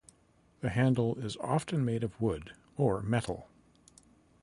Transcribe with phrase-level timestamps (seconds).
[0.61, 3.47] The handle is often made of wood or metal.